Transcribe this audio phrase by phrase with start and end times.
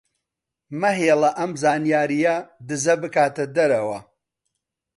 [0.79, 2.35] مەهێڵە ئەم زانیارییە
[2.67, 3.99] دزە بکاتە دەرەوە.